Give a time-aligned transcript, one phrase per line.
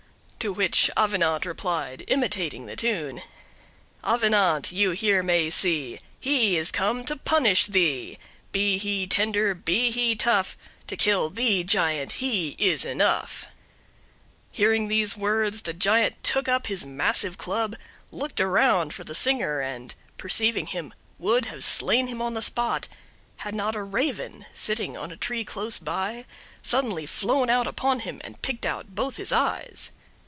[0.43, 3.21] To which Avenant replied, imitating the tune:
[4.03, 8.17] "Avenant you here may see, He is come to punish thee:
[8.51, 13.45] Be he tender, be he tough, To kill thee, giant, he is enough."
[14.51, 17.75] Hearing these words, the giant took up his massive club,
[18.11, 22.87] looked around for the singer, and perceiving him, would have slain him on the spot,
[23.37, 26.25] had not a Raven, sitting on a tree close by,
[26.63, 29.91] suddenly flown out upon him and picked out both his eyes.